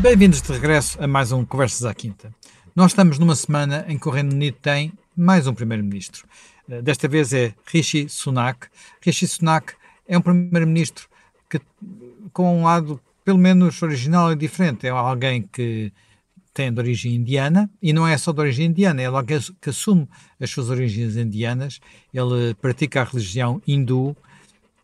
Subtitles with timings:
[0.00, 2.32] Bem-vindos de regresso a mais um Conversas à Quinta.
[2.74, 6.24] Nós estamos numa semana em que o Reino Unido tem mais um primeiro-ministro.
[6.70, 8.68] Eh, desta vez é Rishi Sunak.
[9.00, 9.74] Rishi Sunak
[10.06, 11.08] é um primeiro-ministro
[11.50, 11.60] que,
[12.32, 15.92] com um lado pelo menos original e diferente, é alguém que
[16.54, 20.08] tem de origem indiana e não é só de origem indiana, é alguém que assume
[20.40, 21.80] as suas origens indianas.
[22.14, 24.16] Ele pratica a religião hindu,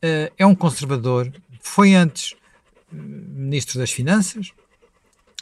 [0.02, 2.34] eh, é um conservador, foi antes
[2.92, 4.52] eh, ministro das Finanças,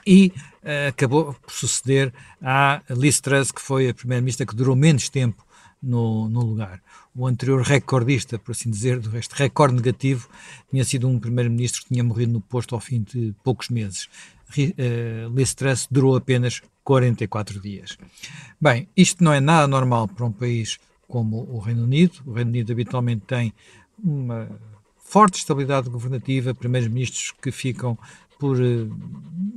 [0.06, 5.08] e uh, acabou por suceder à Liz Truss, que foi a primeira-ministra que durou menos
[5.08, 5.44] tempo
[5.82, 6.80] no, no, lugar.
[7.14, 10.28] O anterior recordista, por assim dizer, do recorde negativo,
[10.70, 14.08] tinha sido um primeiro-ministro que tinha morrido no posto ao fim de poucos meses.
[14.56, 17.96] Uh, Liz Truss durou apenas 44 dias.
[18.60, 20.78] Bem, isto não é nada normal para um país
[21.08, 22.20] como o Reino Unido.
[22.26, 23.52] O Reino Unido habitualmente tem
[24.02, 24.48] uma
[24.96, 27.98] forte estabilidade governativa, primeiros-ministros que ficam
[28.42, 28.90] por uh,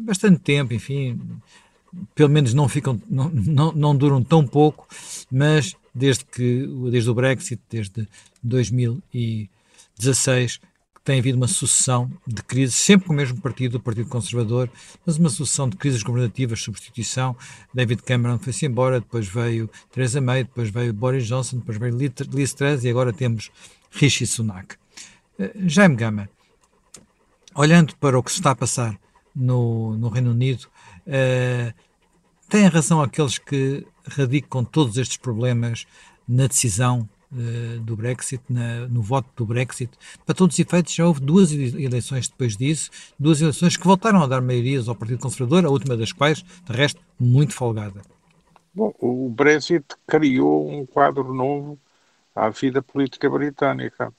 [0.06, 1.20] bastante tempo, enfim,
[2.14, 4.88] pelo menos não ficam, não, não, não, duram tão pouco,
[5.32, 8.08] mas desde que, desde o Brexit, desde
[8.44, 10.60] 2016,
[11.04, 14.70] tem havido uma sucessão de crises, sempre com o mesmo partido, o Partido Conservador,
[15.04, 17.36] mas uma sucessão de crises governativas, substituição.
[17.74, 22.54] David Cameron foi-se embora, depois veio Theresa May, depois veio Boris Johnson, depois veio Liz
[22.54, 23.50] Truss e agora temos
[23.90, 24.76] Rishi Sunak.
[25.40, 26.30] Uh, Jaime Gama,
[27.56, 29.00] olhando para o que se está a passar
[29.36, 30.68] no, no Reino Unido,
[31.08, 31.74] uh,
[32.50, 35.86] têm razão aqueles que radicam todos estes problemas
[36.28, 39.92] na decisão uh, do Brexit, na, no voto do Brexit.
[40.26, 44.28] Para todos os efeitos, já houve duas eleições depois disso, duas eleições que voltaram a
[44.28, 48.02] dar maiorias ao Partido Conservador, a última das quais, de resto, muito folgada.
[48.74, 51.80] Bom, o Brexit criou um quadro novo
[52.36, 54.14] à vida política britânica.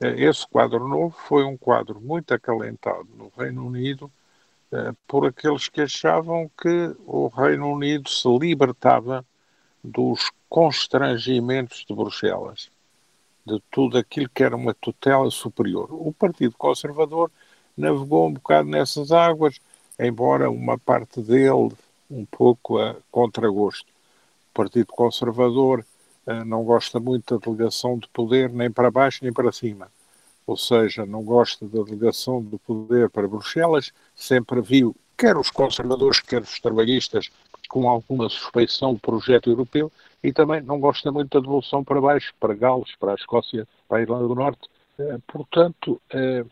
[0.00, 4.10] Esse quadro novo foi um quadro muito acalentado no Reino Unido
[4.70, 9.26] eh, por aqueles que achavam que o Reino Unido se libertava
[9.82, 12.70] dos constrangimentos de Bruxelas,
[13.44, 15.88] de tudo aquilo que era uma tutela superior.
[15.90, 17.30] O Partido Conservador
[17.76, 19.58] navegou um bocado nessas águas,
[19.98, 21.72] embora uma parte dele
[22.08, 23.90] um pouco a contragosto.
[24.50, 25.84] O Partido Conservador eh,
[26.46, 29.88] não gosta muito da delegação de poder nem para baixo nem para cima.
[30.46, 36.20] Ou seja, não gosta da delegação do poder para Bruxelas, sempre viu, quer os conservadores,
[36.20, 37.30] quer os trabalhistas,
[37.68, 42.32] com alguma suspeição do projeto europeu, e também não gosta muito da devolução para baixo,
[42.40, 44.68] para Gales, para a Escócia, para a Irlanda do Norte.
[44.98, 46.44] Eh, portanto, eh,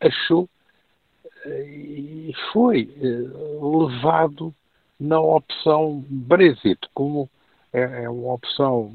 [0.00, 0.48] achou
[1.46, 2.90] e foi
[3.60, 4.54] levado
[4.98, 7.28] na opção Brexit, como
[7.74, 8.92] é, é uma opção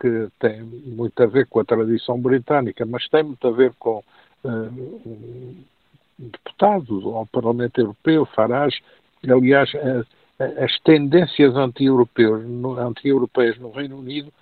[0.00, 4.02] que tem muito a ver com a tradição britânica, mas tem muito a ver com
[4.44, 5.56] uh, um
[6.18, 8.80] deputado ao Parlamento Europeu, Farage.
[9.28, 10.06] Aliás, uh,
[10.62, 14.32] as tendências anti-europeias no, anti no Reino Unido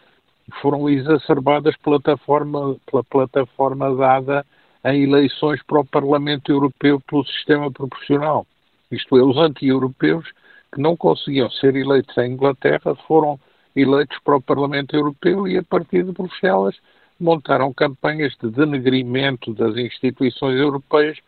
[0.60, 4.46] foram exacerbadas pela plataforma, pela plataforma dada
[4.84, 8.46] em eleições para o Parlamento Europeu pelo sistema proporcional.
[8.90, 10.26] Isto é, os anti-europeus
[10.72, 13.38] que não conseguiam ser eleitos em Inglaterra foram
[13.74, 16.76] eleitos para o Parlamento Europeu e, a partir de Bruxelas,
[17.18, 21.18] montaram campanhas de denegrimento das instituições europeias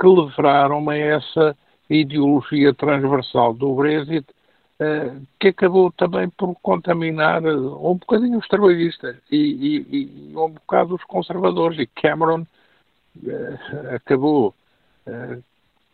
[0.00, 1.56] que levaram a essa
[1.90, 4.26] ideologia transversal do Brexit,
[4.80, 10.50] eh, que acabou também por contaminar eh, um bocadinho os trabalhistas e, e, e um
[10.50, 11.78] bocado os conservadores.
[11.78, 12.46] E Cameron
[13.26, 14.54] eh, acabou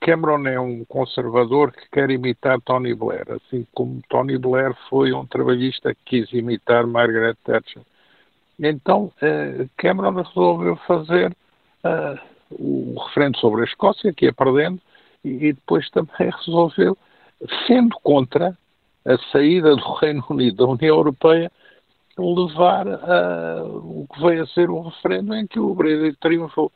[0.04, 5.25] Cameron é um conservador que quer imitar Tony Blair, assim como Tony Blair foi um
[5.25, 7.81] trabalhista que quis imitar Margaret Thatcher.
[8.60, 11.34] Então, uh, Cameron resolveu fazer
[11.84, 12.20] uh,
[12.50, 14.78] o referendo sobre a Escócia, que ia perdendo,
[15.25, 16.98] e, depois também resolveu,
[17.66, 18.54] sendo contra
[19.06, 21.50] a saída do Reino Unido da União Europeia,
[22.19, 26.71] levar uh, o que veio a ser um referendo em que o Brexit triunfou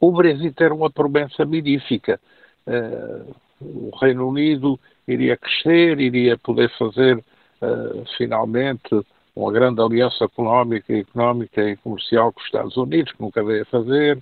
[0.00, 2.20] o Brexit era uma promessa mirífica.
[2.66, 10.96] Uh, o Reino Unido iria crescer, iria poder fazer uh, finalmente uma grande aliança económica,
[10.96, 14.18] económica e comercial com os Estados Unidos, que nunca veio a fazer,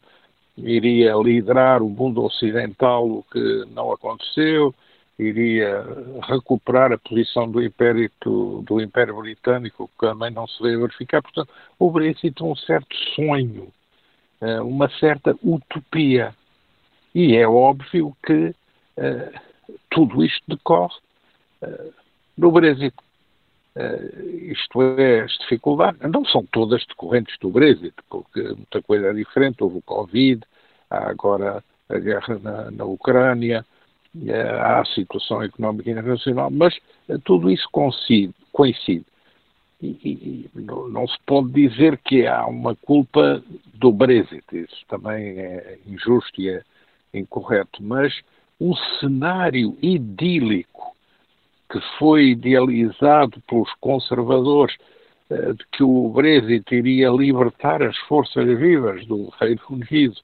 [0.56, 4.75] iria liderar o mundo ocidental, o que não aconteceu,
[5.19, 5.85] iria
[6.29, 11.23] recuperar a posição do Império, do, Império Britânico, que também não se veio verificar.
[11.23, 11.49] Portanto,
[11.79, 13.73] o Brexit é um certo sonho
[14.62, 16.34] uma certa utopia.
[17.14, 18.48] E é óbvio que
[18.98, 19.40] uh,
[19.90, 20.96] tudo isto decorre
[21.62, 21.94] uh,
[22.36, 22.94] no Brexit.
[24.50, 29.62] isto é, as dificuldades não são todas decorrentes do Brexit, porque muita coisa é diferente.
[29.62, 30.42] Houve o Covid,
[30.90, 33.64] há agora a guerra na, na Ucrânia,
[34.60, 36.76] à eh, situação económica internacional, mas
[37.08, 38.34] eh, tudo isso coincide.
[38.52, 39.04] coincide.
[39.82, 43.42] E, e, não, não, se pode dizer que há uma culpa
[43.84, 46.62] do Brexit, isso também é injusto e é
[47.12, 48.19] incorreto, mas
[48.58, 50.96] um cenário idílico
[51.70, 54.75] que foi idealizado pelos conservadores
[55.28, 60.16] eh, de que o Brexit iria libertar as forças vivas do Reino Unido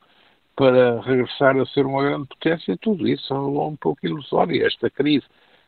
[0.57, 4.67] para regressar a ser uma grande potência, tudo isso é um pouco ilusório.
[4.67, 5.27] Esta crise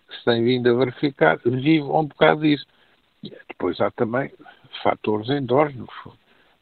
[0.09, 2.65] que se tem vindo a verificar vive um bocado disso.
[3.49, 4.33] Depois há também
[4.83, 5.91] fatores endógenos,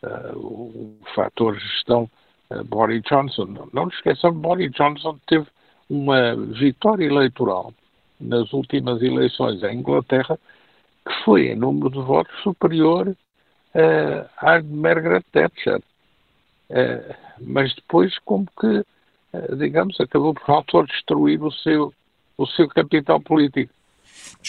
[0.03, 2.11] uh, o fator gestão
[2.51, 3.47] uh, Boris Johnson.
[3.73, 5.47] Não, nos esqueçam, Boris Johnson teve
[5.89, 7.73] uma vitória eleitoral
[8.21, 10.39] nas últimas eleições em Inglaterra
[11.07, 15.83] que foi em número de votos superior uh, à de Margaret Thatcher.
[16.71, 21.93] Uh, mas depois como que, uh, digamos, acabou por autodestruir o seu,
[22.37, 23.73] o seu capital político.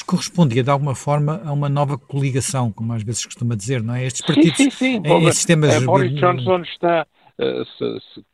[0.06, 4.06] Correspondia de alguma forma a uma nova coligação, como às vezes costuma dizer, não é?
[4.06, 5.08] Estes partidos sim, sim, sim.
[5.08, 5.84] em sistemas...
[5.84, 7.06] Boris Johnson está,
[7.38, 8.26] se, se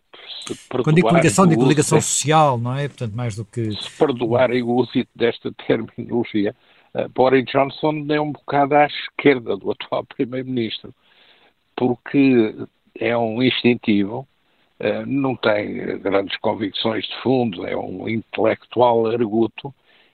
[0.70, 2.88] quando digo coligação, digo coligação social, não é?
[2.88, 3.72] Portanto, mais do que.
[3.72, 6.56] Se perdoarem o uso desta terminologia,
[6.94, 10.94] uh, Boris Johnson é um bocado à esquerda do atual Primeiro-Ministro,
[11.76, 12.56] porque
[13.00, 14.28] é um instintivo,
[14.80, 19.74] uh, não tem grandes convicções de fundo, é um intelectual arguto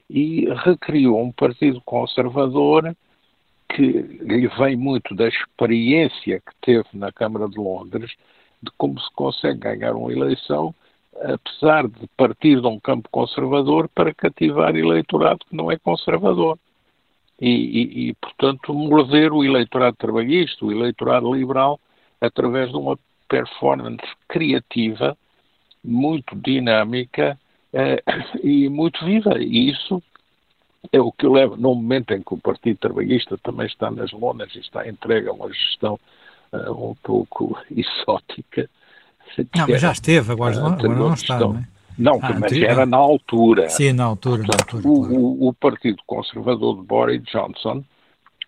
[0.10, 2.96] e recriou um partido conservador
[3.70, 8.12] que lhe vem muito da experiência que teve na Câmara de Londres
[8.62, 10.74] de como se consegue ganhar uma eleição,
[11.16, 16.58] apesar de partir de um campo conservador para cativar eleitorado que não é conservador.
[17.42, 21.80] E, e, e, portanto, morder o eleitorado trabalhista, o eleitorado liberal,
[22.22, 22.98] através de uma
[23.28, 25.18] performance criativa,
[25.84, 27.38] muito dinâmica
[28.44, 29.38] e muito viva.
[29.40, 30.02] E isso
[30.92, 34.54] é o que leva, no momento em que o Partido Trabalhista também está nas lonas
[34.56, 36.00] e está entregue a uma gestão
[36.52, 38.70] uh, um pouco exótica.
[39.56, 41.68] Não, mas já esteve, agora, uh, agora não está, não é?
[41.98, 43.70] Não, ah, mas era na altura.
[43.70, 44.44] Sim, na altura.
[44.44, 45.48] Portanto, na altura o, claro.
[45.48, 47.84] o, Partido Conservador de Boris Johnson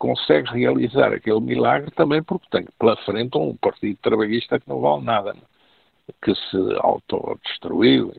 [0.00, 5.04] consegue realizar aquele milagre também porque tem pela frente um Partido Trabalhista que não vale
[5.04, 5.40] nada, né?
[6.20, 8.12] que se autodestruiu,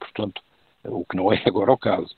[0.00, 0.42] portanto,
[0.84, 2.16] o que não é agora o caso.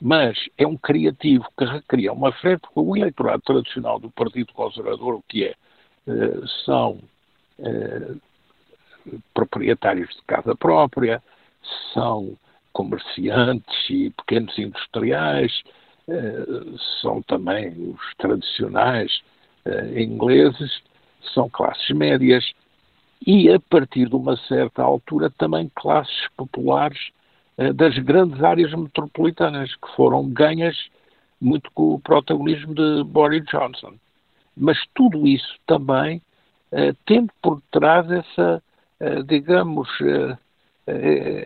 [0.00, 5.14] Mas é um criativo que recria uma frente, porque o eleitorado tradicional do Partido Conservador,
[5.14, 5.54] o que é?
[6.06, 6.98] Eh, são
[7.58, 8.14] eh,
[9.34, 11.22] proprietários de casa própria,
[11.92, 12.36] são
[12.72, 15.62] comerciantes e pequenos industriais,
[16.08, 16.46] eh,
[17.02, 19.20] são também os tradicionais
[19.94, 20.82] ingleses,
[21.34, 22.54] são classes médias
[23.26, 27.10] e, a partir de uma certa altura, também classes populares
[27.74, 30.76] das grandes áreas metropolitanas, que foram ganhas
[31.40, 33.94] muito com o protagonismo de Boris Johnson.
[34.56, 36.20] Mas tudo isso também
[36.72, 38.62] uh, tendo por trás essa,
[39.00, 40.36] uh, digamos, uh,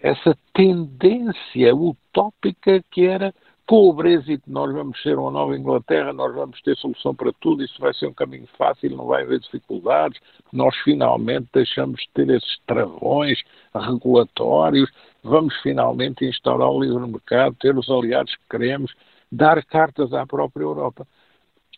[0.02, 3.34] essa tendência utópica que era
[3.67, 7.62] com o Brexit nós vamos ser uma nova Inglaterra, nós vamos ter solução para tudo,
[7.62, 10.20] isso vai ser um caminho fácil, não vai haver dificuldades,
[10.53, 13.43] nós finalmente deixamos de ter esses travões
[13.75, 14.91] regulatórios,
[15.22, 18.93] vamos finalmente instaurar o livre mercado, ter os aliados que queremos,
[19.31, 21.06] dar cartas à própria Europa.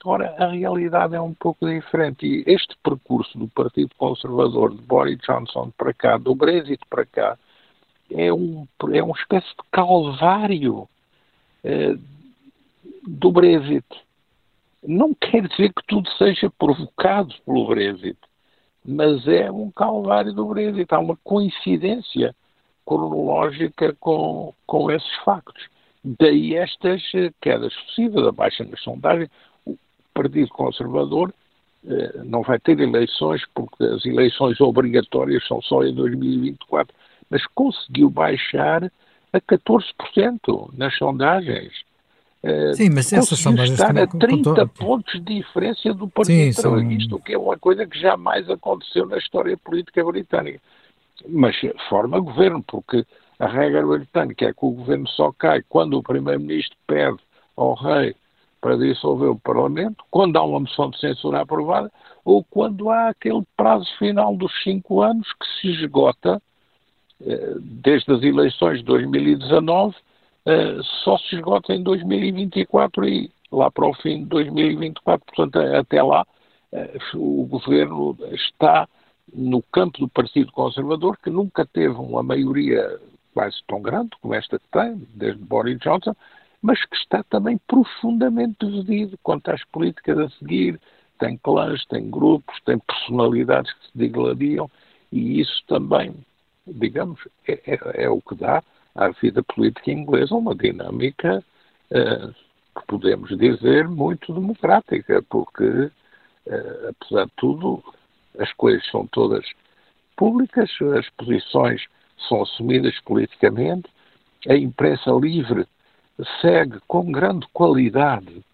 [0.04, 5.18] Ora, a realidade é um pouco diferente e este percurso do Partido Conservador de Boris
[5.18, 7.38] Johnson para cá, do Brexit para cá,
[8.10, 10.86] é, um, é uma espécie de calvário
[13.06, 13.84] do Brexit.
[14.86, 18.18] Não quer dizer que tudo seja provocado pelo Brexit,
[18.84, 20.92] mas é um calvário do Brexit.
[20.92, 22.34] Há uma coincidência
[22.84, 25.68] cronológica com, com esses factos.
[26.04, 27.02] Daí estas
[27.40, 29.30] quedas sucessivas, a baixa nas sondagens.
[30.12, 31.32] Partido Conservador
[31.86, 36.94] eh, não vai ter eleições, porque as eleições obrigatórias são só em 2024,
[37.28, 38.90] mas conseguiu baixar
[39.34, 41.72] a 14% nas sondagens.
[42.42, 47.10] Eh, Sim, mas essas sondagens estar a 30 pontos de diferença do Partido Sim, Trabalhista,
[47.10, 47.18] são...
[47.18, 50.60] o que é uma coisa que jamais aconteceu na história política britânica.
[51.28, 51.56] Mas
[51.88, 53.04] forma governo, porque
[53.38, 57.18] a regra britânica é que o governo só cai quando o Primeiro-Ministro pede
[57.56, 58.14] ao rei
[58.60, 61.90] para dissolver o Parlamento, quando há uma moção de censura aprovada,
[62.24, 66.40] ou quando há aquele prazo final dos cinco anos que se esgota,
[67.60, 69.94] desde as eleições de 2019,
[70.46, 75.24] eh, só se esgota em 2024 e lá para o fim de 2024.
[75.26, 76.26] Portanto, até lá,
[76.72, 78.88] eh, o governo está
[79.32, 83.00] no campo do Partido Conservador, que nunca teve uma maioria
[83.32, 86.14] quase tão grande como esta que tem, desde Boris Johnson,
[86.62, 90.80] mas que está também profundamente dividido quanto às políticas a seguir.
[91.18, 94.70] Tem clãs, tem grupos, tem personalidades que se digladiam
[95.10, 96.14] e isso também,
[96.66, 98.62] digamos, é, é, é o que dá
[98.94, 101.44] à vida política inglesa uma dinâmica
[101.90, 107.82] uh, que podemos dizer muito democrática, porque, uh, apesar de tudo,
[108.38, 109.44] as coisas são todas
[110.16, 111.84] públicas, as posições
[112.28, 113.88] são assumidas politicamente,
[114.48, 115.66] a imprensa livre
[116.40, 118.44] segue com grande qualidade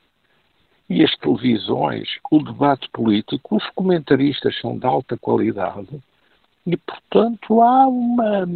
[0.88, 6.02] e as televisões, o debate político, os comentaristas são de alta qualidade
[6.67, 8.49] e, portanto, há uma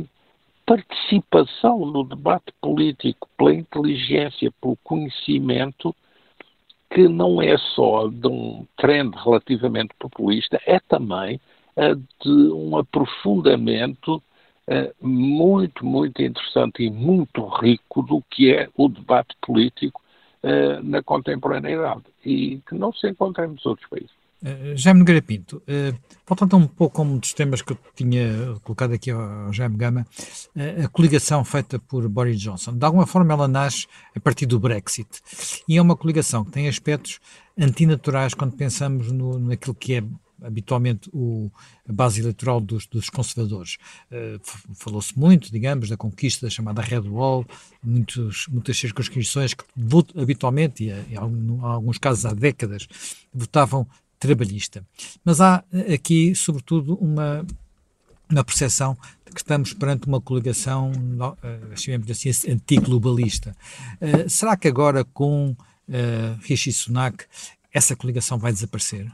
[0.66, 5.94] participação no debate político pela inteligência, pelo conhecimento,
[6.90, 11.40] que não é só de um trend relativamente populista, é também
[12.23, 14.23] de um aprofundamento
[14.66, 20.00] eh, muito, muito interessante e muito rico do que é o debate político
[20.42, 24.23] uh, na contemporaneidade e que não se encontra em muitos outros países.
[24.44, 28.54] Uh, Jaime Nogueira Pinto, uh, voltando um pouco a um dos temas que eu tinha
[28.62, 30.06] colocado aqui ao, Jaime Gama,
[30.54, 34.60] uh, a coligação feita por Boris Johnson, de alguma forma ela nasce a partir do
[34.60, 35.08] Brexit
[35.66, 37.20] e é uma coligação que tem aspectos
[37.58, 40.04] antinaturais quando pensamos no, naquilo que é
[40.42, 41.50] habitualmente o,
[41.88, 43.78] a base eleitoral dos, dos conservadores.
[44.74, 47.46] Falou-se muito, digamos, da conquista da chamada Red Wall,
[47.82, 49.64] muitos, muitas circunscrições que
[50.20, 51.16] habitualmente, e em
[51.62, 52.86] alguns casos há décadas,
[53.32, 53.88] votavam
[54.26, 54.84] trabalhista.
[55.24, 57.44] Mas há eh, aqui, sobretudo, uma,
[58.30, 58.96] uma percepção
[59.34, 60.92] que estamos perante uma coligação,
[61.74, 63.54] chamemos assim, antiglobalista.
[64.00, 67.24] Uh, será que agora com uh, Rishi Sunak
[67.72, 69.10] essa coligação vai desaparecer?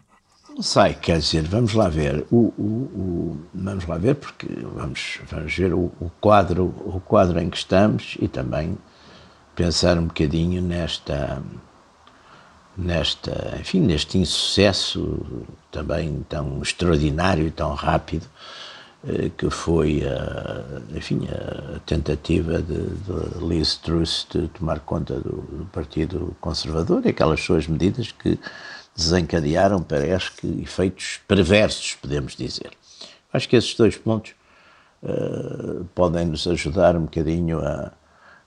[0.51, 2.27] Não sei, quer dizer, vamos lá ver.
[2.31, 5.91] O, o, o, vamos lá ver, porque vamos, vamos ver o,
[6.21, 8.77] quadro, o quadro em que estamos e também
[9.57, 11.43] pensar um bocadinho nesta,
[12.81, 18.27] nesta, enfim, neste insucesso também tão extraordinário e tão rápido
[19.07, 25.43] eh, que foi a, enfim, a tentativa de, de Liz Truss de tomar conta do,
[25.43, 28.39] do Partido Conservador e aquelas suas medidas que
[28.95, 32.71] desencadearam, parece que, efeitos perversos, podemos dizer.
[33.33, 34.35] Acho que esses dois pontos
[35.03, 37.93] uh, podem nos ajudar um bocadinho a,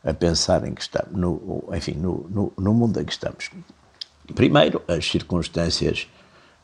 [0.03, 3.49] a pensar em que estamos, no, enfim, no, no, no, mundo em que estamos.
[4.35, 6.07] Primeiro, as circunstâncias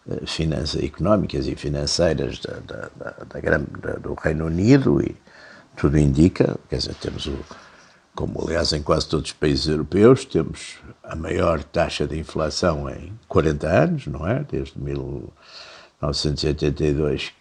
[0.05, 5.15] uh, finanças, económicas e financeiras da, da, da, do Reino Unido e
[5.75, 7.37] tudo indica, quer dizer, temos o
[8.19, 13.17] como aliás em quase todos os países europeus, temos a maior taxa de inflação em
[13.29, 14.43] 40 anos, não é?
[14.43, 17.31] Desde 1982,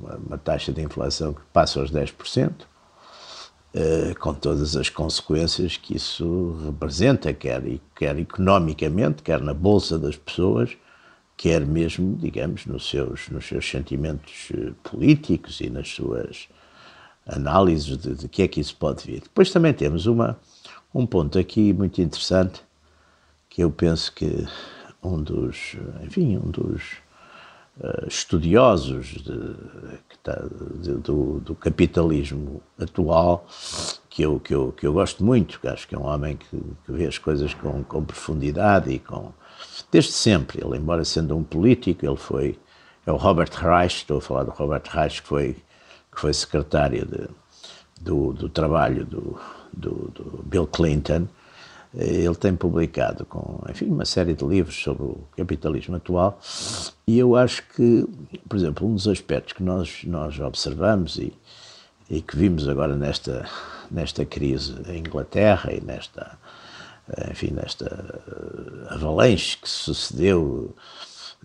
[0.00, 2.52] uma, uma taxa de inflação que passa aos 10%, eh,
[4.20, 7.62] com todas as consequências que isso representa, quer,
[7.94, 10.76] quer economicamente, quer na bolsa das pessoas,
[11.36, 16.48] quer mesmo, digamos, nos seus, nos seus sentimentos eh, políticos e nas suas
[17.26, 19.22] análises de, de que é que isso pode vir.
[19.22, 20.38] Depois também temos uma,
[20.94, 22.62] um ponto aqui muito interessante,
[23.48, 24.46] que eu penso que
[25.02, 27.03] um dos, enfim, um dos
[27.78, 29.56] uh, estudiosos de,
[30.22, 30.44] tá,
[30.80, 33.46] de, do, do, capitalismo atual,
[34.08, 36.56] que eu, que, eu, que eu gosto muito, que acho que é um homem que,
[36.84, 39.32] que vê as coisas com, com profundidade e com...
[39.90, 42.58] Desde sempre, ele, embora sendo um político, ele foi...
[43.06, 45.56] É o Robert Reich, estou a falar do Robert Reich, que foi
[46.14, 47.28] que foi secretário de,
[48.00, 49.38] do, do, trabalho do,
[49.72, 51.43] do, do, Bill Clinton, eh,
[51.96, 56.38] ele tem publicado com, enfim, uma série de livros sobre o capitalismo atual.
[57.06, 58.06] E eu acho que,
[58.48, 61.32] por exemplo, um dos aspectos que nós, nós observamos e,
[62.10, 63.48] e que vimos agora nesta,
[63.90, 66.36] nesta crise em Inglaterra e nesta,
[67.30, 68.20] enfim, nesta
[68.88, 70.74] avalanche que sucedeu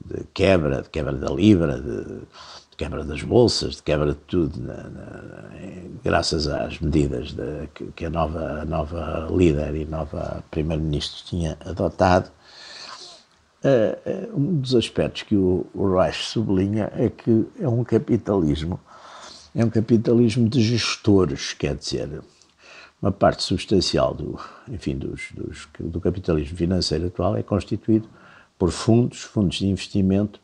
[0.03, 2.21] de quebra, de quebra da libra, de,
[2.79, 5.49] quebra das bolsas, de quebra de tudo, na, na,
[6.01, 11.57] graças às medidas de, que, que, a, nova, a nova líder e nova primeiro-ministro tinha
[11.65, 12.31] adotado.
[13.61, 18.79] Uh, um dos aspectos que o, o Reich sublinha é que é um capitalismo,
[19.53, 22.21] é um capitalismo de gestores, quer dizer,
[23.01, 28.07] uma parte substancial do, enfim, dos, dos, do capitalismo financeiro atual é constituído
[28.57, 30.39] por fundos, fundos de investimento,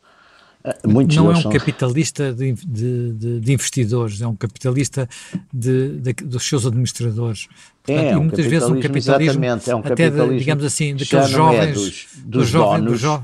[0.86, 1.52] muitos não é um são...
[1.52, 5.08] capitalista de, de, de, investidores, é um capitalista
[5.52, 7.48] de, dos seus administradores.
[7.82, 11.28] Portanto, é, e muitas vezes um capitalismo, é um até de, digamos assim, daqueles é
[11.28, 13.22] jovens, é dos, dos, dos jovens, donos,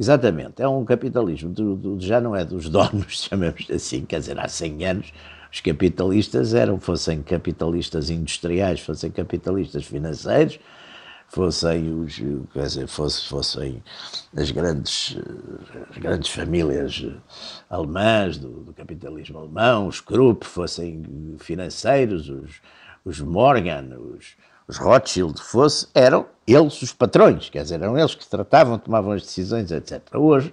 [0.00, 4.38] Exatamente, é um capitalismo, do, do, já não é dos donos, chamemos assim, quer dizer,
[4.38, 5.12] há 100 anos
[5.52, 10.60] Os capitalistas eram, fossem capitalistas industriais, fossem capitalistas financeiros,
[11.28, 12.16] fossem os,
[12.52, 13.82] quer dizer, fosse, fossem
[14.36, 15.16] as grandes,
[15.90, 17.04] as grandes famílias
[17.68, 22.60] alemãs do, do capitalismo alemão, os Krupp, fossem financeiros, os,
[23.04, 28.26] os Morgan, os, os Rothschild, fosse, eram eles os patrões, quer dizer, eram eles que
[28.26, 30.02] tratavam, tomavam as decisões, etc.
[30.14, 30.52] Hoje,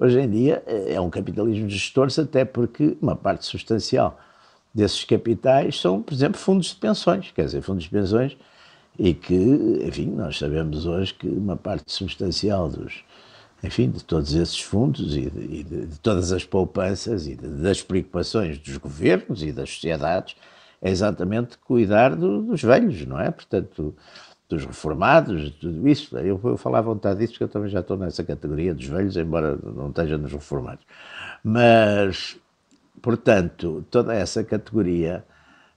[0.00, 4.18] Hoje em dia é um capitalismo de gestores, até porque uma parte substancial
[4.72, 8.34] desses capitais são, por exemplo, fundos de pensões, quer dizer, fundos de pensões,
[9.00, 9.34] e que,
[9.82, 13.02] enfim, nós sabemos hoje que uma parte substancial dos,
[13.64, 17.80] enfim, de todos esses fundos e de, e de, todas as poupanças e de, das
[17.82, 20.36] preocupações dos governos e das sociedades
[20.82, 23.30] é exatamente cuidar do, dos velhos, não é?
[23.30, 23.94] Portanto,
[24.46, 26.18] dos reformados, tudo isso.
[26.18, 29.16] Eu, eu falar à vontade disso porque eu também já estou nessa categoria dos velhos,
[29.16, 30.84] embora não esteja nos reformados.
[31.42, 32.36] Mas,
[33.00, 35.24] portanto, toda essa categoria,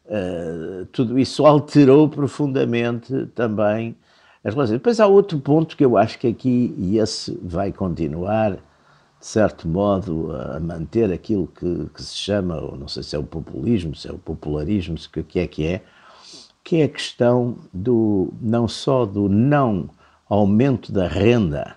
[0.05, 3.95] uh, tudo isso alterou profundamente também
[4.43, 4.77] as relações.
[4.77, 9.67] Depois há outro ponto que eu acho que aqui, e esse vai continuar, de certo
[9.67, 13.95] modo, a manter aquilo que, que se chama, ou não sei se é o populismo,
[13.95, 15.81] se é o popularismo, se o que é que é,
[16.63, 19.89] que é a questão do não só do não
[20.29, 21.75] aumento da renda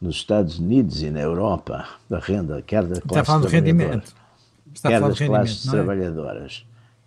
[0.00, 4.14] nos Estados Unidos e na Europa, da renda, quer da classe Está falando do rendimento.
[4.72, 5.70] Está quer das classes é?
[5.70, 6.66] trabalhadoras.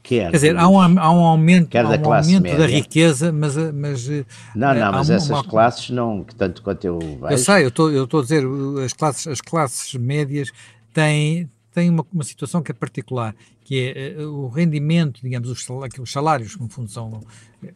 [0.10, 3.56] Quer Quer dizer, há um, há um aumento, há um da, aumento da riqueza, mas,
[3.56, 4.26] mas eh,
[4.56, 7.28] não, não, mas essas uma, classes não, tanto quanto eu vejo.
[7.30, 8.44] Eu sei, eu estou a dizer,
[8.84, 10.52] as classes, as classes médias
[10.92, 15.64] têm, têm uma, uma situação que é particular, que é uh, o rendimento, digamos, os
[15.64, 17.22] salários, os salários, que no fundo são,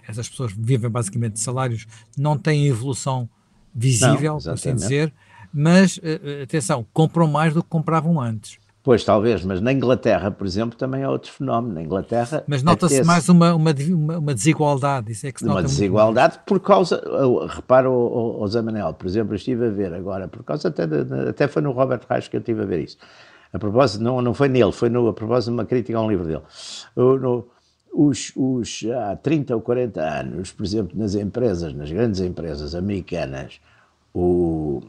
[0.08, 1.86] essas pessoas vivem basicamente de salários,
[2.18, 3.30] não têm evolução
[3.76, 5.14] visível, por assim dizer,
[5.54, 6.00] mas,
[6.42, 8.58] atenção, compram mais do que compravam antes.
[8.84, 11.76] Pois, talvez, mas na Inglaterra, por exemplo, também há outro fenómeno.
[11.76, 12.44] Na Inglaterra.
[12.46, 13.74] Mas nota-se mais uma, uma,
[14.18, 17.02] uma, desigualdade, isso é que se nota Uma desigualdade por causa.
[17.48, 21.30] Repara, o, Zé Manel, por exemplo, eu estive a ver agora, por causa até, de,
[21.30, 22.98] até foi no Robert Reich que eu estive a ver isso
[23.54, 26.10] a propósito, não, não foi nele, foi no, a propósito de uma crítica a um
[26.10, 26.42] livro dele.
[26.96, 27.48] No,
[27.94, 33.62] os, os, há 30 ou 40 anos, por exemplo, nas empresas, nas grandes empresas americanas,
[34.12, 34.82] o,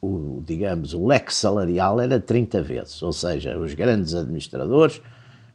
[0.00, 5.02] o, digamos, o leque salarial era 30 vezes, ou seja, os grandes administradores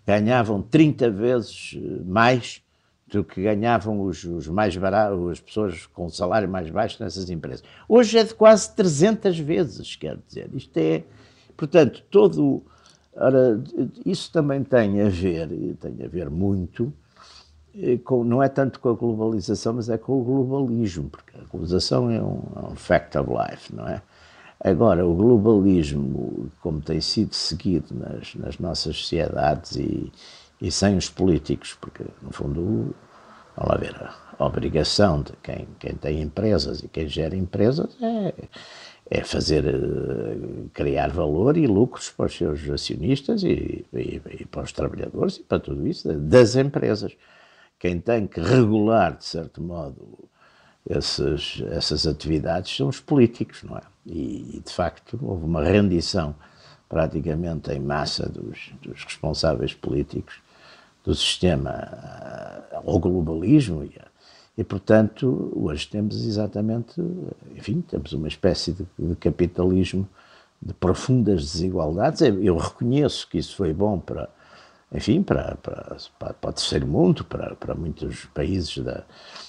[0.05, 2.61] ganhavam 30 vezes mais
[3.07, 7.63] do que ganhavam os, os mais baratos, as pessoas com salário mais baixo nessas empresas.
[7.87, 11.03] Hoje é de quase 300 vezes, quer dizer, isto é
[11.55, 12.63] Portanto, todo.
[13.15, 13.61] Ora,
[14.05, 15.47] isso também tem a ver,
[15.79, 16.91] tem a ver muito,
[17.75, 21.41] eh, com, não é tanto com a globalização, mas é com o globalismo, porque a
[21.41, 24.01] globalização é um, é um fact of life, não é?
[24.63, 30.11] Agora, o globalismo, como tem sido seguido nas, nas nossas sociedades e,
[30.61, 32.95] e, sem os políticos, porque, no fundo,
[33.57, 33.95] vamos lá ver,
[34.39, 38.33] a obrigação de quem, quem tem empresas e quem gera empresas é
[39.09, 44.63] é fazer eh, criar valor e lucros para os seus acionistas e, e, e, para
[44.63, 47.15] os trabalhadores e para tudo isso das empresas.
[47.77, 50.29] Quem tem que regular, de certo modo,
[50.89, 53.81] esses, essas atividades são os políticos, não é?
[54.05, 56.35] E, de facto, houve uma rendição
[56.89, 60.41] praticamente em massa dos, dos responsáveis políticos
[61.03, 64.13] do sistema eh, ao globalismo e a
[64.57, 67.01] e, portanto, hoje temos exatamente,
[67.55, 70.07] enfim, temos uma espécie de, de capitalismo
[70.61, 72.21] de profundas desigualdades.
[72.21, 74.29] Eu reconheço que isso foi bom para,
[74.93, 79.03] enfim, para, para, para, o terceiro mundo, para, para muitos países da,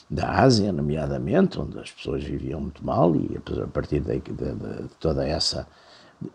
[0.09, 4.89] da Ásia, nomeadamente, onde as pessoas viviam muito mal e a partir de, de, de
[4.99, 5.67] toda essa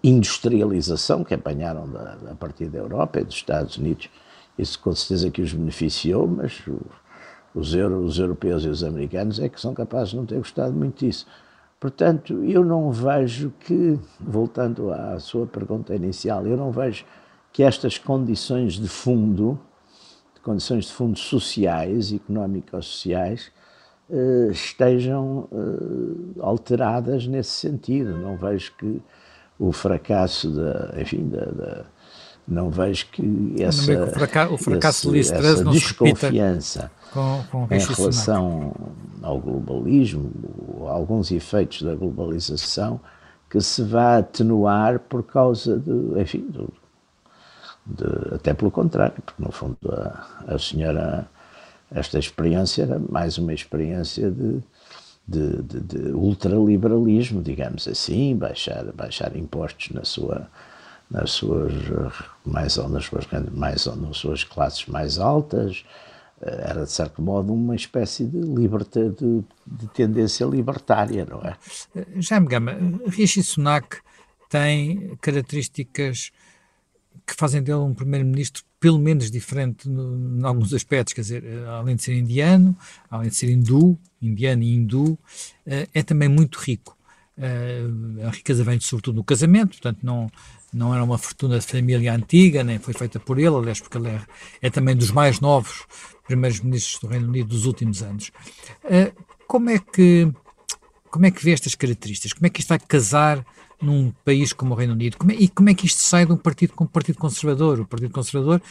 [0.03, 4.09] industrialização que apanharam da, a partir da Europa e dos Estados Unidos,
[4.57, 6.61] isso com certeza que os beneficiou, mas
[7.55, 10.73] os, euro, os europeus e os americanos é que são capazes de não ter gostado
[10.73, 11.25] muito disso.
[11.79, 17.05] Portanto, eu não vejo que, voltando à sua pergunta inicial, eu não vejo
[17.59, 19.59] que estas condições de fundo,
[20.41, 23.51] condições de fundo sociais, económicos sociais,
[24.09, 28.17] eh, estejam eh, alteradas nesse sentido.
[28.17, 29.01] Não vejo que
[29.59, 31.85] o fracasso da, enfim, da, da
[32.47, 38.73] não vejo que essa, o fracasso, o fracasso esse, essa desconfiança com, com em relação
[39.21, 40.31] ao globalismo,
[40.87, 43.01] alguns efeitos da globalização
[43.49, 45.91] que se vai atenuar por causa de,
[46.21, 46.71] enfim, do,
[47.89, 51.27] de, até pelo contrário, porque no fundo a, a senhora,
[51.91, 54.61] esta experiência era mais uma experiência de,
[55.27, 60.47] de, de, de ultraliberalismo, digamos assim, baixar, baixar impostos na sua,
[61.09, 61.73] nas suas
[62.45, 65.83] mais ou nas suas mais ou nas suas classes mais altas.
[66.41, 71.53] Era de certo modo uma espécie de liberta de, de tendência libertária não é?
[72.15, 73.97] Já me gama Rishi Sunak
[74.47, 76.31] tem características
[77.29, 81.95] que fazem dele um primeiro-ministro pelo menos diferente em alguns aspectos, quer dizer, eh, além
[81.95, 82.75] de ser indiano,
[83.09, 85.17] além de ser hindu, indiano e hindu,
[85.65, 86.97] eh, é também muito rico.
[87.37, 87.83] Eh,
[88.25, 90.31] a riqueza vem sobretudo no casamento, portanto não,
[90.73, 94.09] não era uma fortuna de família antiga, nem foi feita por ele, aliás, porque ele
[94.09, 94.21] é,
[94.61, 95.85] é também dos mais novos
[96.25, 98.31] primeiros ministros do Reino Unido dos últimos anos.
[99.47, 100.31] Como é que
[101.09, 102.33] como é que vê estas características?
[102.33, 103.43] Como é que isto vai casar
[103.81, 105.17] num país como o Reino Unido?
[105.17, 107.79] Como é, e como é que isto sai de um partido como o Partido Conservador?
[107.79, 108.61] O Partido Conservador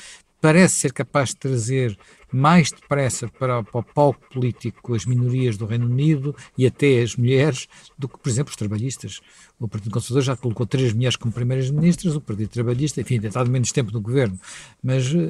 [0.41, 1.99] parece ser capaz de trazer
[2.33, 7.17] mais depressa para, para o palco político as minorias do Reino Unido e até as
[7.17, 7.67] mulheres
[7.99, 9.21] do que, por exemplo, os trabalhistas.
[9.59, 13.29] O Partido Conservador já colocou três mulheres como primeiras ministras, o Partido Trabalhista, enfim, tem
[13.29, 14.39] estado menos tempo no governo,
[14.83, 15.29] mas uh,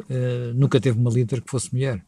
[0.54, 2.02] nunca teve uma líder que fosse mulher.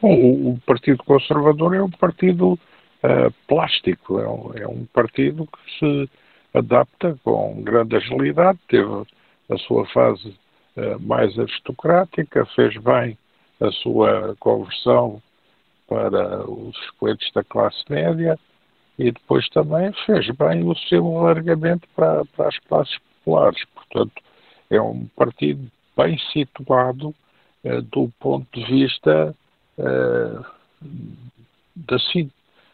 [0.00, 5.78] Bom, o Partido Conservador é um partido uh, plástico, é um, é um partido que
[5.78, 6.10] se
[6.56, 9.06] adapta com grande agilidade, teve
[9.50, 10.34] a sua fase
[10.76, 13.16] uh, mais aristocrática, fez bem
[13.60, 15.22] a sua conversão
[15.86, 18.38] para os escolhidos da classe média
[18.98, 23.62] e depois também fez bem o seu alargamento para, para as classes populares.
[23.74, 24.22] Portanto,
[24.70, 27.14] é um partido bem situado
[27.64, 29.34] uh, do ponto de vista
[29.78, 30.46] uh,
[31.76, 31.96] da,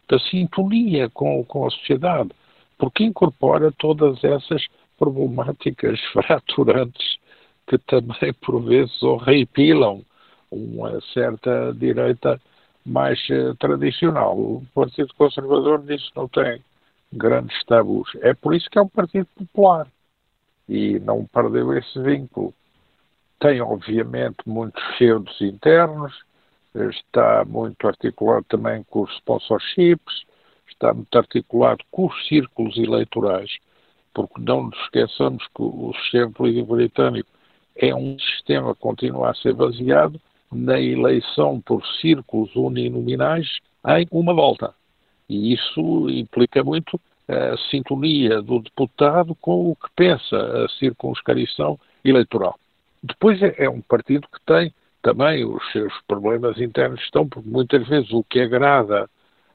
[0.09, 2.31] da sintonia com, com a sociedade
[2.79, 4.67] porque incorpora todas essas
[4.99, 7.19] problemáticas fraturantes
[7.67, 10.03] que também, por vezes, horripilam
[10.51, 12.41] uma certa direita
[12.85, 14.39] mais uh, tradicional.
[14.39, 16.63] O Partido Conservador disso não tem
[17.13, 18.11] grandes tabus.
[18.21, 19.87] É por isso que é um partido popular
[20.69, 22.53] e não perdeu esse vínculo.
[23.39, 26.13] Tem, obviamente, muitos feudos internos,
[26.75, 30.25] está muito articulado também com os sponsorships,
[30.83, 33.51] está muito articulado com os círculos eleitorais,
[34.13, 37.29] porque não nos esqueçamos que o sistema político britânico
[37.77, 43.49] é um sistema que continua a ser baseado na eleição por círculos uninominais
[43.87, 44.75] em uma volta.
[45.29, 52.59] E isso implica muito a sintonia do deputado com o que pensa a circunscrição eleitoral.
[53.03, 57.89] Depois é, é um partido que tem também os seus problemas internos, estão, porque muitas
[57.89, 59.09] vezes o que agrada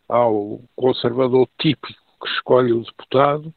[0.08, 3.54] ao conservador típico que escolhe o deputado,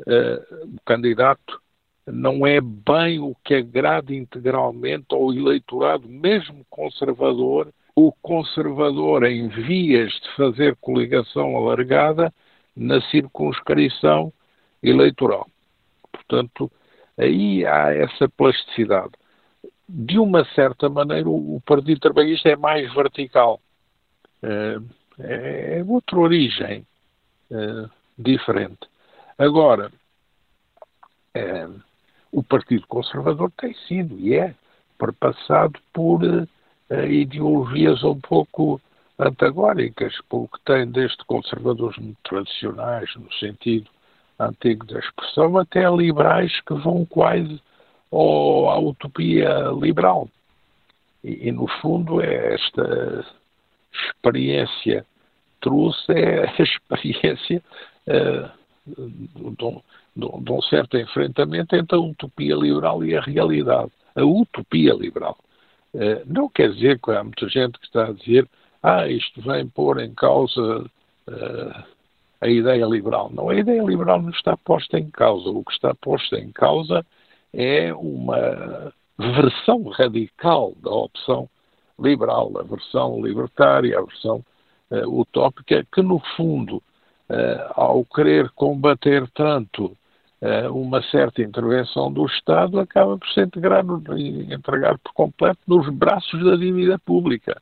[0.00, 1.60] uh, o candidato,
[2.06, 10.12] não é bem o que agrada integralmente ao eleitorado, mesmo conservador, o conservador em vias
[10.12, 12.32] de fazer coligação alargada
[12.76, 14.32] na circunscrição
[14.82, 15.48] eleitoral.
[16.10, 16.70] Portanto,
[17.18, 19.12] aí há essa plasticidade.
[19.88, 23.60] De uma certa maneira, o Partido Trabalhista é mais vertical.
[24.42, 24.88] Uh,
[25.22, 26.86] é, é outra origem
[27.50, 28.88] é, diferente.
[29.38, 29.90] Agora,
[31.34, 31.68] é,
[32.32, 34.54] o Partido Conservador tem sido e é
[34.98, 36.20] perpassado por
[36.90, 38.80] é, ideologias um pouco
[39.18, 43.88] antagónicas, porque tem desde conservadores tradicionais, no sentido
[44.38, 47.60] antigo da expressão, até liberais que vão quase
[48.10, 50.28] ao, à utopia liberal.
[51.22, 53.24] E, e, no fundo, é esta
[53.92, 55.04] experiência
[55.60, 57.62] trouxe é a experiência
[58.06, 58.50] uh,
[58.86, 59.82] de, um,
[60.16, 63.90] de, um, certo enfrentamento entre a utopia liberal e a realidade.
[64.14, 65.38] A utopia liberal.
[65.94, 68.48] Uh, não quer dizer que há muita gente que está a dizer
[68.82, 70.90] ah, isto vem pôr em causa
[71.28, 71.84] uh,
[72.40, 73.30] a ideia liberal.
[73.30, 75.50] Não, a ideia liberal não está posta em causa.
[75.50, 77.04] O que está posto em causa
[77.52, 81.48] é uma versão radical da opção
[81.98, 84.42] liberal, a versão libertária, a versão
[85.06, 89.96] utópica, que no fundo, uh, ao querer combater tanto
[90.40, 93.84] uh, uma certa intervenção do Estado, acaba por se integrar,
[94.50, 97.60] entregar por completo nos braços da dívida pública,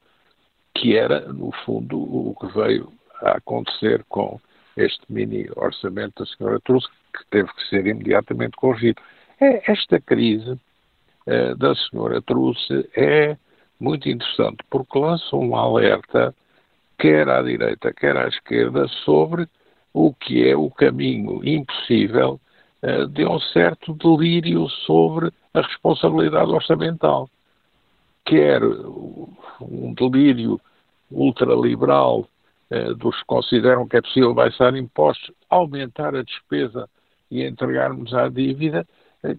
[0.74, 4.40] que era, no fundo, o que veio a acontecer com
[4.76, 9.02] este mini orçamento da senhora Truss, que teve que ser imediatamente corrigido.
[9.40, 10.58] É, esta crise
[11.58, 13.36] da senhora Truss é
[13.80, 16.34] muito interessante, porque lança um alerta,
[16.98, 19.48] quer à direita, quer à esquerda, sobre
[19.92, 22.40] o que é o caminho impossível
[22.82, 27.30] uh, de um certo delírio sobre a responsabilidade orçamental.
[28.24, 30.60] Quer um delírio
[31.10, 32.28] ultraliberal
[32.70, 36.88] uh, dos que consideram que é possível baixar impostos, aumentar a despesa
[37.30, 38.86] e entregarmos à dívida,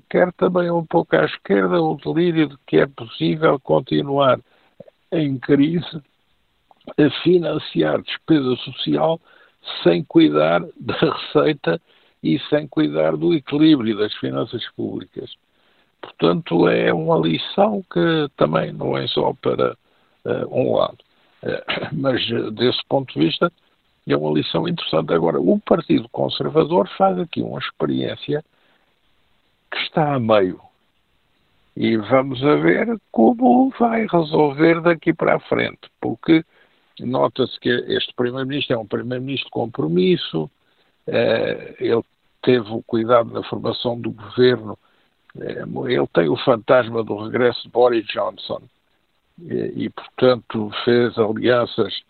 [0.10, 4.39] quer também um pouco à esquerda o delírio de que é possível continuar
[5.12, 6.02] em crise
[6.97, 9.19] a financiar despesa social
[9.84, 11.82] sem cuidar da receita
[12.23, 15.32] e sem cuidar do equilíbrio das finanças públicas.
[16.02, 19.73] Portanto, é uma lição que também não é só para
[20.25, 20.97] uh, um lado.
[21.43, 23.52] Uh, mas, uh, desse ponto de vista,
[24.08, 25.13] é uma lição interessante.
[25.13, 28.43] Agora, o Partido Conservador faz aqui uma experiência
[29.71, 30.60] que está a meio.
[31.75, 36.43] E vamos a ver como vai resolver daqui para a frente, porque
[37.05, 40.49] nota-se que este Primeiro-Ministro é um Primeiro-Ministro de compromisso,
[41.07, 42.03] ele
[42.41, 44.77] teve o cuidado na formação do governo
[45.38, 48.62] é, ele tem o fantasma do regresso de Boris Johnson
[49.39, 52.01] e, e portanto, fez alianças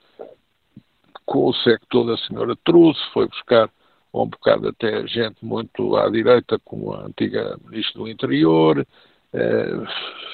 [1.26, 3.70] com o sector da senhora Truss, foi buscar
[4.14, 8.88] um bocado até gente muito à direita, como a antiga Ministra do Interior,
[9.32, 9.72] eh,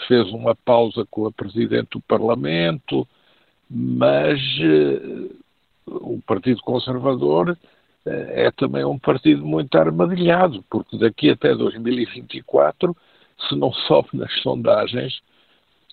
[0.08, 3.06] fez uma pausa com a Presidente do Parlamento,
[3.70, 5.30] mas eh,
[5.88, 7.58] o Partido Conservador
[8.06, 12.96] é também um partido muito armadilhado, porque daqui até 2024,
[13.48, 15.22] se não sobe nas sondagens,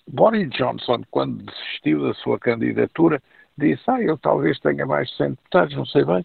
[0.07, 3.23] Boris Johnson, quando desistiu da sua candidatura,
[3.57, 6.25] disse: Ah, eu talvez tenha mais de 100 deputados, não sei bem.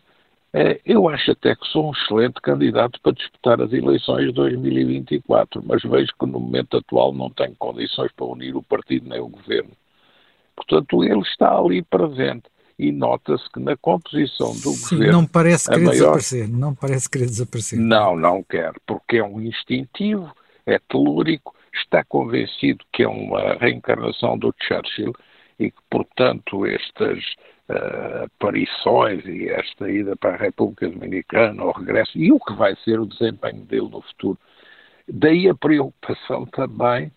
[0.54, 5.62] É, eu acho até que sou um excelente candidato para disputar as eleições de 2024,
[5.66, 9.28] mas vejo que no momento atual não tenho condições para unir o partido nem o
[9.28, 9.72] governo.
[10.58, 15.22] Portanto, ele está ali presente e nota-se que na composição do Sim, governo.
[15.22, 15.94] Não parece querer maior...
[15.94, 17.80] desaparecer, não parece querer desaparecer.
[17.80, 20.32] Não, não quer, porque é um instintivo,
[20.66, 25.14] é telúrico, está convencido que é uma reencarnação do Churchill
[25.60, 27.20] e que, portanto, estas
[27.70, 32.76] uh, aparições e esta ida para a República Dominicana, o regresso, e o que vai
[32.84, 34.38] ser o desempenho dele no futuro.
[35.08, 37.12] Daí a preocupação também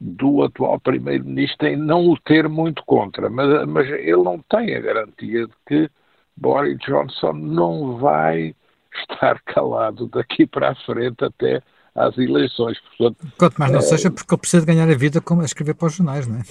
[0.00, 4.80] do atual Primeiro-Ministro em não o ter muito contra, mas, mas ele não tem a
[4.80, 5.90] garantia de que
[6.36, 8.54] Boris Johnson não vai
[8.94, 11.62] estar calado daqui para a frente até
[11.94, 12.78] às eleições.
[12.96, 15.74] Portanto, Quanto mais não é, seja porque ele precisa ganhar a vida como a escrever
[15.74, 16.42] para os jornais, não é?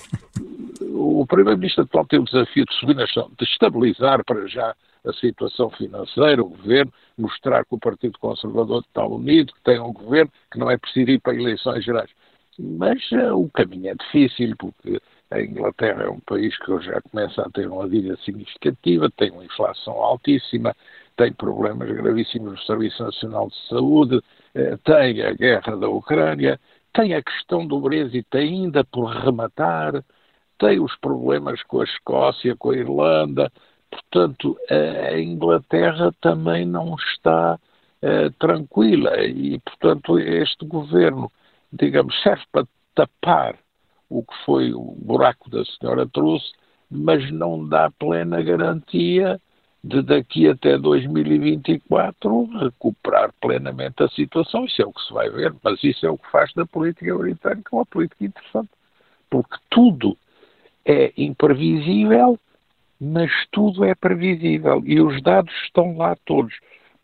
[0.93, 5.69] O Primeiro-Ministro atual tem o desafio de subir na de estabilizar para já a situação
[5.71, 10.59] financeira, o governo, mostrar que o Partido Conservador está unido, que tem um governo, que
[10.59, 12.09] não é preciso ir para eleições gerais.
[12.59, 17.41] Mas uh, o caminho é difícil, porque a Inglaterra é um país que já começa
[17.41, 20.75] a ter uma dívida significativa, tem uma inflação altíssima,
[21.15, 26.59] tem problemas gravíssimos no Serviço Nacional de Saúde, uh, tem a guerra da Ucrânia,
[26.93, 30.03] tem a questão do Brexit ainda por rematar,
[30.57, 33.49] tem os problemas com a Escócia, com a Irlanda.
[33.89, 41.31] Portanto, a Inglaterra também não está uh, tranquila e, portanto, este governo
[41.71, 43.55] digamos, serve para tapar
[44.09, 46.51] o que foi o buraco da senhora Truss,
[46.89, 49.39] mas não dá plena garantia
[49.83, 54.65] de daqui até 2024 recuperar plenamente a situação.
[54.65, 57.15] Isso é o que se vai ver, mas isso é o que faz da política
[57.17, 58.69] britânica uma política interessante.
[59.29, 60.17] Porque tudo
[60.83, 62.37] é imprevisível,
[62.99, 64.81] mas tudo é previsível.
[64.85, 66.53] E os dados estão lá todos.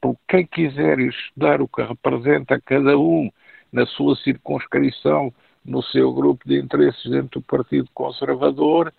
[0.01, 3.32] Porque quem quiser estudar o que representa cada um
[3.76, 5.34] na sua circunscrição,
[5.66, 8.94] no seu grupo de interesses dentro do Partido Conservador,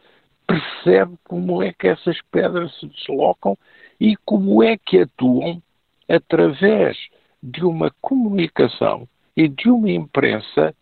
[0.47, 3.57] percebe como é que essas pedras se deslocam
[3.99, 5.63] e como é que atuam
[6.07, 6.99] através
[7.43, 10.75] de uma comunicação e de uma imprensa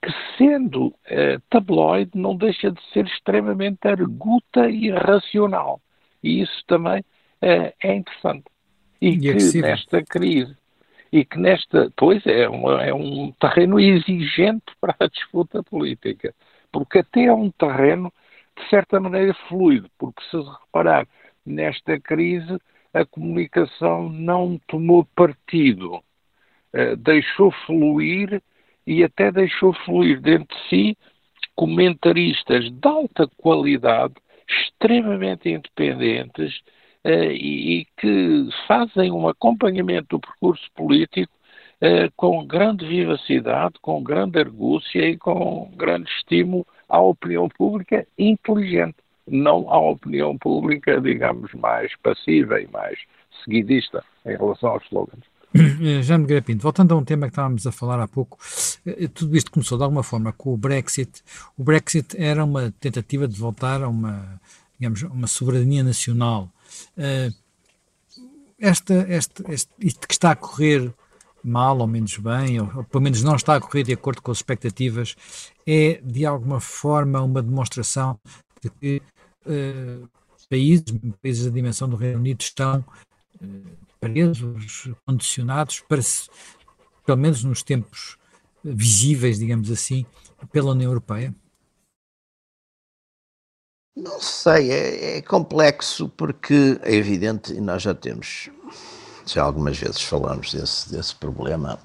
[0.00, 5.82] que, sendo eh, tabloide, não deixa de ser extremamente arguta e racional.
[6.22, 7.04] E isso também
[7.42, 8.44] eh, é interessante.
[9.02, 10.56] E, e que nesta crise
[11.12, 16.34] e que nesta, pois é, uma, é um terreno exigente para a disputa política,
[16.70, 18.12] porque até é um terreno
[18.56, 21.06] de certa maneira fluido, porque se reparar
[21.44, 22.58] nesta crise
[22.92, 28.42] a comunicação não tomou partido, uh, deixou fluir
[28.86, 30.98] e até deixou fluir dentro de si
[31.54, 34.14] comentaristas de alta qualidade,
[34.48, 36.77] extremamente independentes, eh,
[37.10, 41.32] e, que fazem um acompanhamento do percurso político
[41.80, 48.96] eh, com grande vivacidade, com grande argúcia e com grande estímulo à opinião pública inteligente,
[49.26, 52.98] não à opinião pública, digamos, mais passiva e mais
[53.44, 55.24] seguidista em relação aos slogans.
[55.54, 58.36] Eh, Já me Pinto, voltando a um tema que estávamos a falar há pouco,
[59.14, 61.22] tudo isto começou de alguma forma com o Brexit.
[61.56, 64.40] O Brexit era uma tentativa de voltar a uma,
[64.78, 66.50] digamos, uma soberania nacional
[68.58, 70.92] esta, este, este, isto que está a correr
[71.42, 74.30] mal ou menos bem, ou, ou, pelo menos não está a correr de acordo com
[74.30, 75.16] as expectativas,
[75.66, 78.18] é de alguma forma uma demonstração
[78.62, 79.02] de que
[79.46, 80.08] uh,
[80.50, 80.84] países,
[81.22, 82.84] países da dimensão do Reino Unido estão
[83.40, 86.02] uh, presos, condicionados, para,
[87.06, 88.16] pelo menos nos tempos
[88.64, 90.04] visíveis, digamos assim,
[90.52, 91.34] pela União Europeia?
[93.98, 98.48] Não sei, é, é, complexo porque é evidente, e nós já temos,
[99.26, 101.80] já algumas vezes falamos desse, desse problema,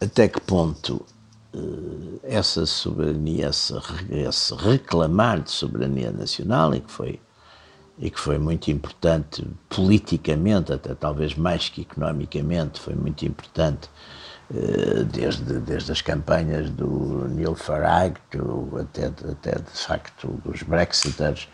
[0.00, 1.04] até que ponto
[1.52, 3.74] uh, essa soberania, esse,
[4.08, 7.20] esse, reclamar de soberania nacional, e que, foi,
[7.98, 13.90] e que foi muito importante politicamente, até talvez mais que economicamente, foi muito importante
[15.12, 18.14] desde, desde as campanhas do Neil Farage
[18.80, 21.48] até, até de facto dos Brexiters,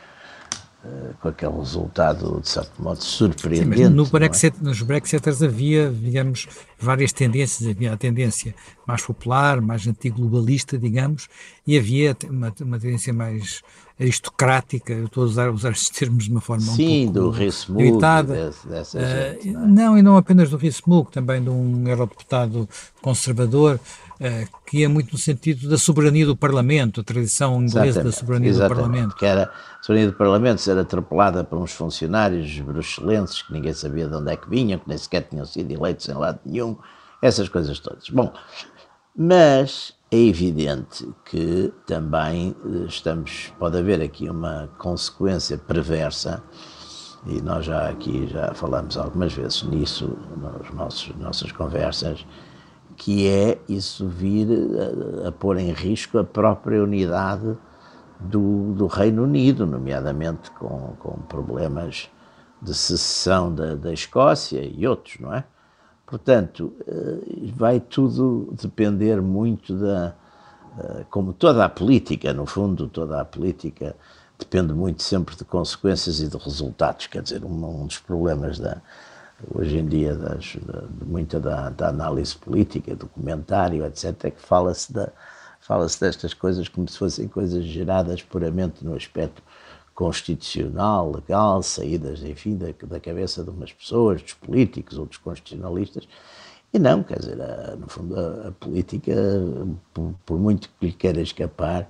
[0.84, 3.84] eh, com aquele resultado, de certo modo, surpreendente.
[3.84, 4.10] Sim, no é?
[4.10, 4.64] Brexit, é?
[4.64, 7.68] Nos Brexiters havia, digamos, várias tendências.
[7.68, 8.52] Havia a tendência
[8.84, 11.28] mais popular, mais anti-globalista, digamos,
[11.64, 13.62] e havia uma, uma tendência mais
[14.02, 17.30] aristocrática, eu estou a usar, usar estes termos de uma forma Sim, um pouco do
[17.30, 19.66] Rismug, dessa uh, gente, não, é?
[19.66, 22.68] não, e não apenas do Rismug, também de um eurodeputado
[23.00, 23.78] conservador,
[24.20, 28.12] uh, que ia muito no sentido da soberania do Parlamento, a tradição inglesa exatamente, da
[28.12, 29.16] soberania exatamente, do Parlamento.
[29.16, 34.08] Que era, a soberania do Parlamento ser atropelada por uns funcionários bruxelenses que ninguém sabia
[34.08, 36.76] de onde é que vinham, que nem sequer tinham sido eleitos em lado nenhum,
[37.20, 38.08] essas coisas todas.
[38.08, 38.32] Bom,
[39.16, 46.42] mas é evidente que também eh, estamos, pode haver aqui uma consequência perversa,
[47.26, 50.18] e nós já aqui já falamos algumas vezes nisso
[50.70, 52.26] nas nossas conversas,
[52.94, 54.48] que é isso vir
[55.24, 57.56] a, a pôr em risco a própria unidade
[58.20, 62.10] do, do Reino Unido, nomeadamente com, com problemas
[62.60, 65.44] de secessão da, da Escócia e outros, não é?
[66.12, 70.14] Portanto, eh, vai tudo depender muito da.
[70.78, 73.96] Eh, como toda a política, no fundo, toda a política
[74.38, 77.06] depende muito sempre de consequências e de resultados.
[77.06, 78.82] Quer dizer, um, um dos problemas da,
[79.54, 84.42] hoje em dia das, de muita da, da, análise política, do comentário, etc., é que
[84.42, 85.08] fala-se da,
[85.60, 89.42] fala-se destas coisas como se fossem coisas geradas puramente no aspecto
[89.94, 96.08] constitucional, legal, saídas, enfim, da, da cabeça de umas pessoas, dos políticos ou dos constitucionalistas.
[96.72, 99.14] E não, quer dizer, a, no fundo, a, a política,
[99.92, 101.88] por, por, muito que lhe queira escapar,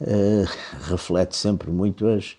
[0.00, 0.44] uh,
[0.90, 2.36] reflete sempre muito as,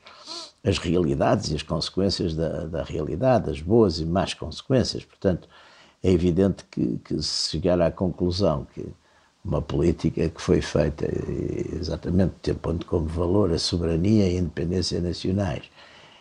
[0.64, 5.04] as realidades e as consequências da, da realidade, as boas e más consequências.
[5.04, 5.50] Portanto,
[6.04, 8.86] é evidente que, que se chegar à conclusão que
[9.44, 11.08] uma política que foi feita
[11.74, 15.64] exatamente tendo como valor a soberania e a independência nacionais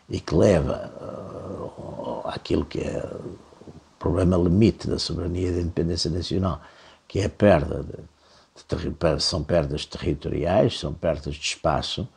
[0.09, 6.11] e que leva uh, àquilo que é o problema limite da soberania e da independência
[6.11, 6.61] nacional,
[7.07, 12.09] que é a perda de, de, são perdas territoriais, são perdas de espaço,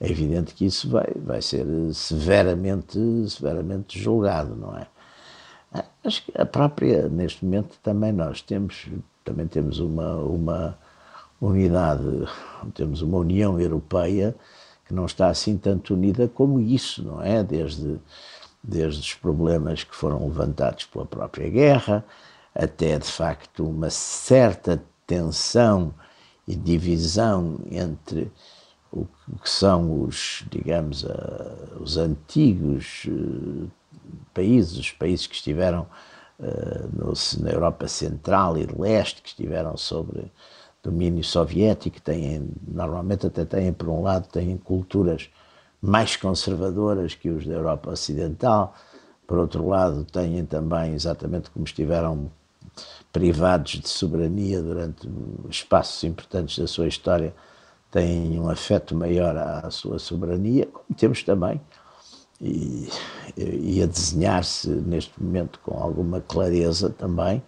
[0.00, 1.64] é evidente que isso vai, vai ser
[1.94, 4.86] severamente, severamente julgado, não é?
[6.04, 8.86] Acho que a própria, neste momento, também nós temos
[9.26, 10.78] também temos uma, uma
[11.40, 12.04] unidade,
[12.74, 14.34] temos uma União Europeia
[14.86, 17.42] que não está assim tanto unida como isso, não é?
[17.42, 17.98] Desde,
[18.62, 22.04] desde os problemas que foram levantados pela própria guerra,
[22.54, 25.92] até de facto uma certa tensão
[26.46, 28.30] e divisão entre
[28.92, 29.06] o
[29.42, 31.04] que são os, digamos,
[31.80, 33.68] os antigos uh,
[34.32, 35.86] países, os países que estiveram
[36.38, 40.30] no, na Europa Central e Leste, que estiveram sobre
[40.82, 45.28] domínio soviético, têm, normalmente até têm, por um lado, têm culturas
[45.80, 48.74] mais conservadoras que os da Europa Ocidental,
[49.26, 52.30] por outro lado, têm também, exatamente como estiveram
[53.12, 55.08] privados de soberania durante
[55.50, 57.34] espaços importantes da sua história,
[57.90, 61.60] têm um afeto maior à sua soberania, como temos também
[62.40, 62.88] e,
[63.36, 67.42] e a desenhar-se neste momento com alguma clareza também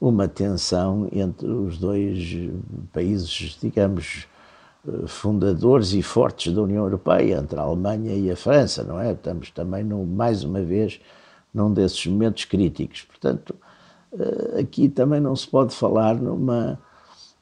[0.00, 2.18] uma tensão entre os dois
[2.92, 4.26] países, digamos,
[5.06, 9.12] fundadores e fortes da União Europeia, entre a Alemanha e a França, não é?
[9.12, 11.00] Estamos também, mais uma vez,
[11.52, 13.02] num desses momentos críticos.
[13.02, 13.54] Portanto,
[14.18, 16.78] eh, aqui também não se pode falar numa,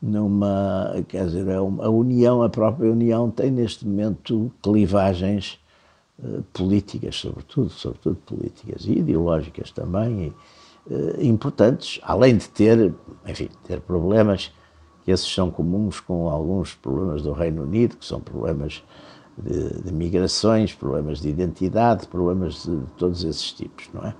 [0.00, 5.63] numa quer dizer, a União, a própria União tem neste momento clivagens eh,
[6.52, 10.34] políticas, sobretudo, sobretudo políticas e ideológicas também,
[10.88, 12.94] e, uh, importantes, além de ter,
[13.26, 14.52] enfim, ter problemas
[15.04, 18.82] que esses são comuns com alguns problemas do Reino Unido, que são problemas
[19.36, 24.14] de, de migrações, problemas de identidade, problemas de, de, todos esses tipos, não é?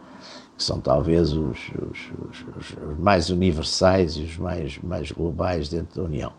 [0.57, 1.59] Que são talvez os,
[1.91, 6.33] os, os, os, mais universais e os mais, mais globais dentro da União.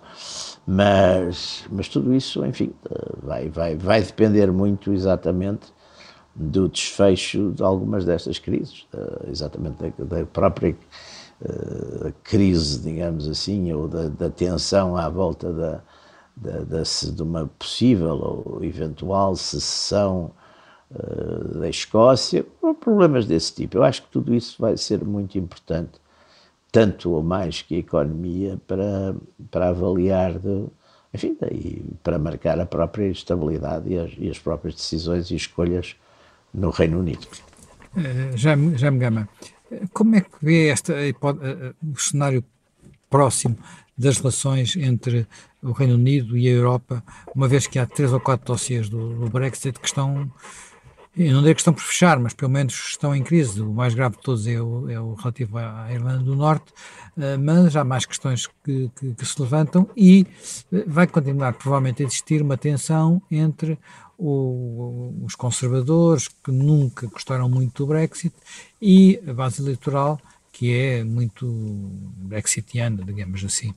[0.66, 2.72] Mas, mas tudo isso, enfim,
[3.22, 5.74] vai, vai, vai depender muito exatamente
[6.36, 8.88] do desfecho de algumas destas crises,
[9.30, 10.76] exatamente da, da própria
[11.41, 15.82] uh, crise, digamos assim, ou da, da tensão à volta da,
[16.36, 20.32] da, da, de uma possível ou eventual secessão
[20.91, 22.45] uh, da Escócia,
[22.79, 23.77] problemas desse tipo.
[23.77, 25.93] Eu acho que tudo isso vai ser muito importante,
[26.71, 29.15] tanto ou mais que a economia, para,
[29.49, 30.65] para avaliar, de,
[31.13, 35.95] enfim, daí, para marcar a própria estabilidade e as, e as próprias decisões e escolhas
[36.53, 37.27] no Reino Unido.
[37.95, 39.29] Uh, Jaime, Jaime Gama,
[39.93, 40.93] como é que vê esta,
[41.83, 42.43] o cenário
[43.09, 43.57] próximo
[43.97, 45.25] das relações entre
[45.61, 49.15] o Reino Unido e a Europa, uma vez que há três ou quatro dossiês do,
[49.15, 50.29] do Brexit que estão,
[51.18, 53.61] eu não digo que estão por fechar, mas pelo menos estão em crise.
[53.61, 56.74] O mais grave de todos é o, é o relativo à Irlanda do Norte,
[57.18, 60.28] eh, mas há mais questões que, que, que se levantam e
[60.74, 63.80] eh, vai continuar provavelmente a existir uma tensão entre
[64.18, 68.36] o, os conservadores, que nunca gostaram muito do Brexit,
[68.82, 70.20] e a base eleitoral,
[70.51, 73.74] que é muito brexitiana, digamos assim.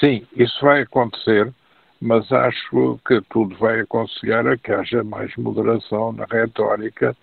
[0.00, 1.52] Sim, isso vai acontecer,
[2.00, 7.16] mas acho que tudo vai aconselhar a que haja mais moderação na retórica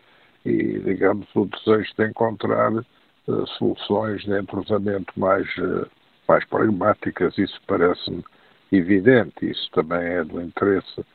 [0.45, 5.89] e, digamos, o desejo de encontrar uh, soluções de entrosamento mais, uh,
[6.27, 7.37] mais pragmáticas.
[7.37, 8.23] Isso parece-me
[8.71, 9.49] evidente.
[9.49, 11.05] Isso também é do interesse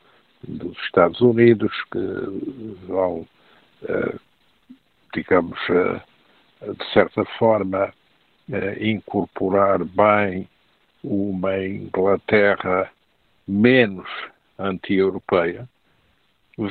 [0.43, 3.27] dos Estados Unidos, que vão,
[3.83, 4.19] uh,
[5.13, 7.93] digamos, de certa forma,
[8.79, 10.47] incorporar bem
[11.03, 12.91] uma Inglaterra
[13.51, 14.07] menos
[14.57, 15.67] anti-europeia,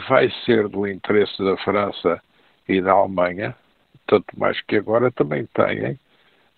[0.09, 2.21] vai ser do interesse da França
[2.67, 3.55] e da Alemanha,
[4.07, 5.99] tanto mais que agora também têm,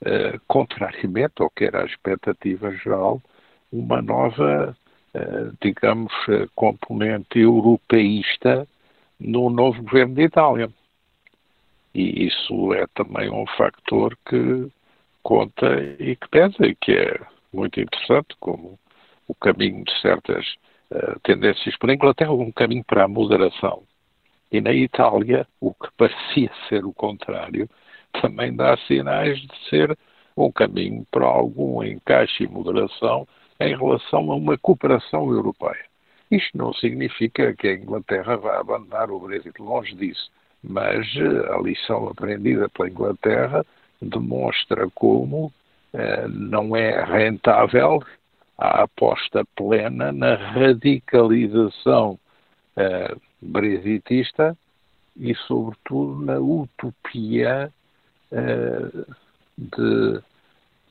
[0.05, 3.21] eh, contrariamente ao que era a expectativa geral,
[3.73, 4.77] uma nova,
[5.15, 8.67] eh, digamos, eh, componente europeísta
[9.19, 10.71] no novo governo de Itália.
[11.95, 14.71] E isso é também um factor que
[15.23, 17.21] conta e que pesa, e que é
[17.53, 18.79] muito interessante, como
[19.29, 20.47] o caminho de certas
[20.91, 23.83] uh, tendências para a Inglaterra, um caminho para a moderação.
[24.51, 27.69] E na Itália, o que parecia ser o contrário,
[28.21, 29.97] também dá sinais de ser
[30.37, 33.27] um caminho para algum encaixe e moderação
[33.61, 35.85] em relação a uma cooperação europeia.
[36.31, 40.31] Isto não significa que a Inglaterra vá abandonar o Brexit, longe disso,
[40.63, 43.65] mas eh, a lição aprendida pela Inglaterra
[44.01, 45.53] demonstra como
[45.93, 48.03] eh, não é rentável
[48.63, 52.17] a aposta plena na radicalização
[52.77, 54.57] uh, brexitista
[55.17, 57.73] e, sobretudo, na utopia
[58.31, 59.15] uh,
[59.59, 60.23] de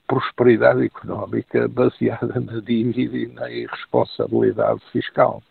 [0.05, 5.41] prosperidade económica baseada na dívida e na irresponsabilidade fiscal.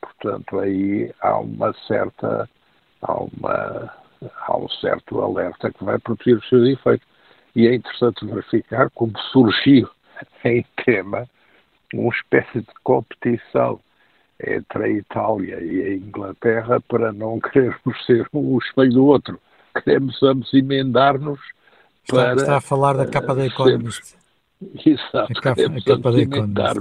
[0.00, 2.48] Portanto, aí há uma certa
[3.02, 3.92] há, uma,
[4.46, 7.06] há um certo alerta que vai produzir os seus efeitos.
[7.54, 9.88] E é interessante verificar como surgiu
[10.44, 11.28] em tema
[11.92, 13.80] uma espécie de competição
[14.44, 19.40] entre a Itália e a Inglaterra para não querermos ser um espelho do outro.
[19.82, 21.40] Queremos ambos emendar-nos
[22.08, 22.34] para.
[22.34, 24.16] Está a falar da capa da Economist.
[24.86, 26.12] Exato, a capa, a capa
[26.46, 26.74] da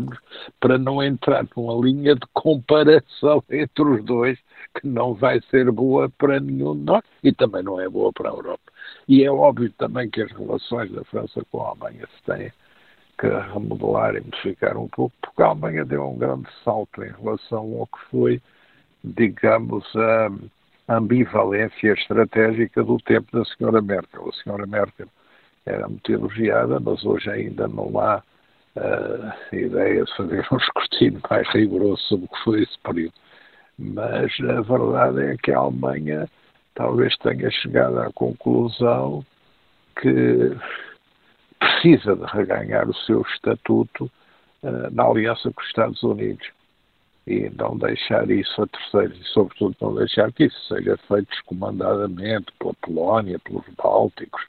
[0.59, 4.39] para não entrar numa linha de comparação entre os dois
[4.79, 8.29] que não vai ser boa para nenhum de nós e também não é boa para
[8.29, 8.71] a Europa.
[9.07, 12.51] E é óbvio também que as relações da França com a Alemanha se têm
[13.17, 17.77] que remodelar e modificar um pouco, porque a Alemanha deu um grande salto em relação
[17.79, 18.41] ao que foi,
[19.03, 24.29] digamos, a ambivalência estratégica do tempo da senhora Merkel.
[24.29, 25.07] A senhora Merkel
[25.65, 28.21] era muito elogiada, mas hoje ainda não há
[28.75, 33.13] uh, ideia de fazer um escrutínio mais rigoroso sobre o que foi esse período.
[33.77, 36.29] Mas a verdade é que a Alemanha
[36.75, 39.25] talvez tenha chegado à conclusão
[40.01, 40.55] que
[41.63, 44.11] precisa de reganhar o seu estatuto
[44.63, 46.47] uh, na aliança com os Estados Unidos
[47.25, 52.51] e não deixar isso a terceiros e, sobretudo, não deixar que isso seja feito descomandadamente
[52.59, 54.45] pela Polónia, pelos Bálticos,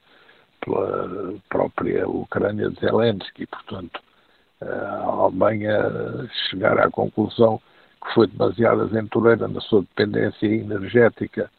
[0.59, 3.45] pela própria Ucrânia de Zelensky.
[3.47, 4.01] Portanto,
[4.61, 5.79] eh, a Alemanha
[6.49, 7.61] chegar à conclusão
[8.03, 11.49] que foi demasiado aventureira na sua dependência energética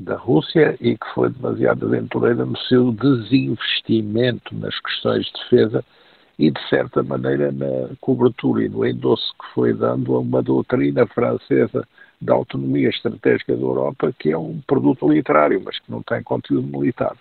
[0.00, 5.84] da Rússia e que foi demasiado aventureira no seu desinvestimento nas questões de defesa
[6.38, 11.06] e, de certa maneira, na cobertura e no endosso que foi dando a uma doutrina
[11.06, 11.86] francesa
[12.20, 16.66] da autonomia estratégica da Europa, que é um produto literário, mas que não tem conteúdo
[16.66, 17.14] militar.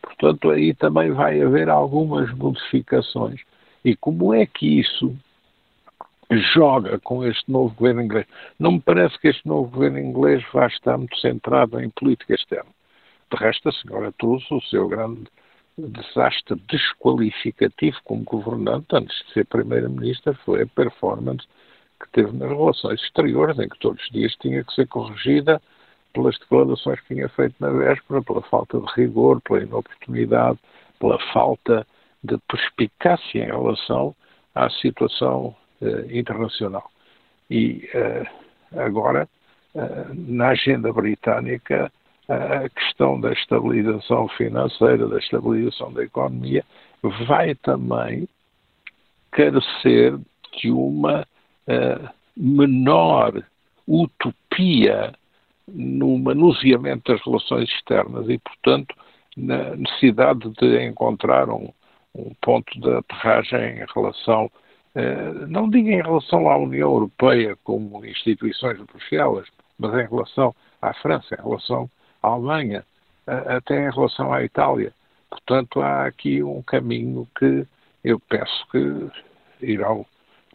[0.00, 3.40] Portanto, aí também vai haver algumas modificações.
[3.84, 5.14] E como é que isso
[6.38, 8.26] joga com este novo governo inglês?
[8.58, 12.70] Não me parece que este novo governo inglês vá estar muito centrado em política externa.
[13.30, 15.24] De resto, a senhora trouxe o seu grande
[15.76, 21.46] desastre desqualificativo como governante, antes de ser primeira-ministra, foi a performance
[22.00, 25.62] que teve nas relações exteriores, em que todos os dias tinha que ser corrigida
[26.12, 30.58] pelas declarações que tinha feito na véspera, pela falta de rigor, pela inoportunidade,
[30.98, 31.86] pela falta
[32.22, 34.14] de perspicácia em relação
[34.54, 35.56] à situação
[36.10, 36.90] internacional.
[37.50, 38.26] E eh,
[38.76, 39.28] agora,
[39.74, 41.92] eh, na agenda britânica,
[42.28, 46.64] a questão da estabilização financeira, da estabilização da economia,
[47.26, 48.28] vai também
[49.32, 50.16] carecer
[50.58, 51.26] de uma
[51.66, 53.42] uh, menor
[53.88, 55.12] utopia
[55.66, 58.94] no manuseamento das relações externas e, portanto,
[59.36, 61.72] na necessidade de encontrar um,
[62.14, 64.50] um ponto de aterragem em relação,
[65.48, 70.92] não digo em relação à União Europeia como instituições de Bruxelas, mas em relação à
[70.94, 71.90] França, em relação
[72.22, 72.84] à Alemanha,
[73.26, 74.92] até em relação à Itália.
[75.30, 77.66] Portanto, há aqui um caminho que
[78.04, 79.10] eu penso que
[79.66, 80.04] irão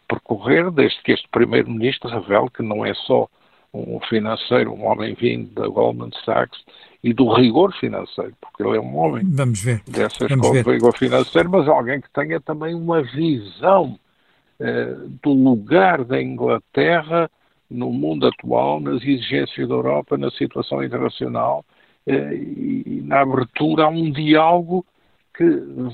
[0.08, 3.28] percorrer, desde que este Primeiro-Ministro revele que não é só
[3.74, 6.64] um financeiro, um homem vindo da Goldman Sachs
[7.04, 9.82] e do rigor financeiro, porque ele é um homem Vamos ver.
[9.88, 14.07] dessa escola de rigor financeiro, mas alguém que tenha também uma visão eh,
[15.22, 17.30] do lugar da Inglaterra
[17.70, 21.66] no mundo atual, nas exigências da Europa, na situação internacional
[22.06, 24.86] eh, e na abertura a um diálogo
[25.36, 25.44] que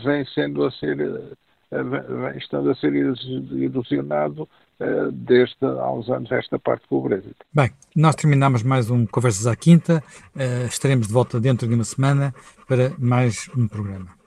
[0.04, 4.48] vem sendo a ser eh, vem estando a ser ilusionado
[4.80, 7.36] eh, desde há uns anos esta parte com o Brexit.
[7.52, 10.04] Bem, nós terminamos mais um Conversas à Quinta.
[10.70, 12.34] estaremos de volta dentro de uma semana
[12.68, 14.23] para mais um programa.